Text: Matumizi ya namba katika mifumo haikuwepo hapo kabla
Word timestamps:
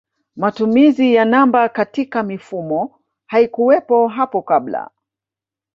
Matumizi 0.35 1.13
ya 1.13 1.25
namba 1.25 1.69
katika 1.69 2.23
mifumo 2.23 2.99
haikuwepo 3.27 4.07
hapo 4.07 4.41
kabla 4.41 4.91